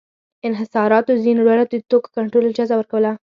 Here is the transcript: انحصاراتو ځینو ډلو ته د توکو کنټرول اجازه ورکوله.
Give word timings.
انحصاراتو 0.47 1.11
ځینو 1.23 1.41
ډلو 1.47 1.65
ته 1.69 1.75
د 1.79 1.83
توکو 1.91 2.13
کنټرول 2.17 2.43
اجازه 2.51 2.73
ورکوله. 2.77 3.11